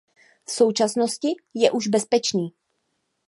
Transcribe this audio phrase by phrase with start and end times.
[0.47, 2.53] V současnosti je už bezpečný.